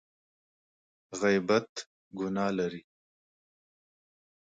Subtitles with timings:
[1.21, 1.71] غیبت
[2.17, 2.81] ګناه لري!